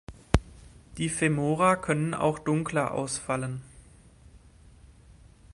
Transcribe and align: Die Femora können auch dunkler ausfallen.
Die 0.97 1.09
Femora 1.09 1.75
können 1.75 2.15
auch 2.15 2.39
dunkler 2.39 2.91
ausfallen. 2.95 3.61